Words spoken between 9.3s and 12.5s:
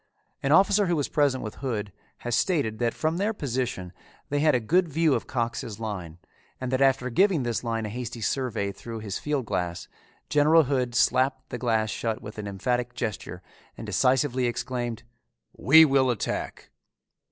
glass, General Hood slapped the glass shut with an